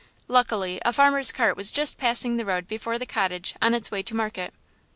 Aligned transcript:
Luckily 0.27 0.81
a 0.83 0.91
farmer's 0.91 1.31
cart 1.31 1.55
was 1.55 1.71
just 1.71 1.99
passing 1.99 2.37
the 2.37 2.43
road 2.43 2.67
before 2.67 2.97
the 2.97 3.05
cottage 3.05 3.53
on 3.61 3.75
its 3.75 3.91
way 3.91 4.01
to 4.01 4.15
market. 4.15 4.51